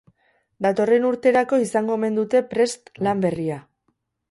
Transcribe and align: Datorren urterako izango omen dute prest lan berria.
Datorren 0.65 1.05
urterako 1.09 1.59
izango 1.65 1.95
omen 1.97 2.19
dute 2.21 2.43
prest 2.55 2.93
lan 3.09 3.25
berria. 3.29 3.63